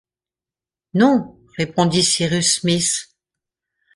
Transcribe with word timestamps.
Non, 0.95 1.37
répondit 1.59 2.01
Cyrus 2.03 2.55
Smith 2.61 3.13